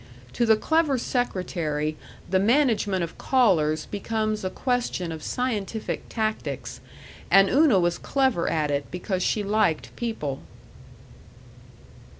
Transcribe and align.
To 0.33 0.47
the 0.47 0.55
clever 0.55 0.97
secretary 0.97 1.95
the 2.27 2.39
management 2.39 3.03
of 3.03 3.19
callers 3.19 3.85
becomes 3.85 4.43
a 4.43 4.49
question 4.49 5.11
of 5.11 5.21
scientific 5.21 6.09
tactics, 6.09 6.81
and 7.29 7.49
Una 7.51 7.79
was 7.79 7.99
clever 7.99 8.49
at 8.49 8.71
it 8.71 8.85
because 8.89 9.21
she 9.21 9.43
liked 9.43 9.95
people. 9.95 10.39